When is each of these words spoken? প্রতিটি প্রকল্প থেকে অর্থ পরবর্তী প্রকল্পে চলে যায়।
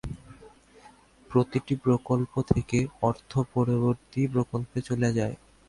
প্রতিটি 1.29 1.73
প্রকল্প 1.83 2.33
থেকে 2.51 2.77
অর্থ 3.01 3.31
পরবর্তী 3.53 4.21
প্রকল্পে 4.33 4.77
চলে 4.81 5.09
যায়। 5.17 5.35